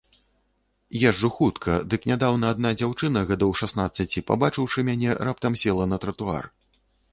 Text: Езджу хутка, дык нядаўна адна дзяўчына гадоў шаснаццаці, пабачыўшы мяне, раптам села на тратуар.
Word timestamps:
Езджу 1.09 1.29
хутка, 1.35 1.75
дык 1.91 2.07
нядаўна 2.13 2.45
адна 2.55 2.71
дзяўчына 2.79 3.19
гадоў 3.33 3.51
шаснаццаці, 3.61 4.25
пабачыўшы 4.33 4.79
мяне, 4.91 5.09
раптам 5.31 5.53
села 5.65 5.83
на 5.95 6.03
тратуар. 6.07 6.53